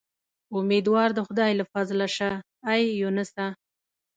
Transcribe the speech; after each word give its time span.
امیدوار 0.57 1.09
د 1.13 1.19
خدای 1.27 1.51
له 1.59 1.65
فضله 1.71 2.07
شه 2.15 2.31
اې 2.71 2.81
یونسه. 3.01 3.45